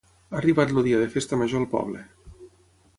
Ha 0.29 0.35
arribat 0.37 0.73
el 0.77 0.81
dia 0.87 1.01
de 1.03 1.11
Festa 1.17 1.39
Major 1.43 1.63
al 1.63 1.69
poble. 1.77 2.03